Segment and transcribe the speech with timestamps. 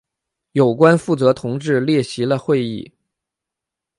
[0.53, 2.91] 有关负责同志列席了会议。